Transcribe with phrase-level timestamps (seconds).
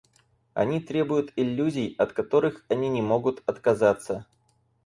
[0.55, 4.25] Они требуют иллюзий, от которых они не могут отказаться.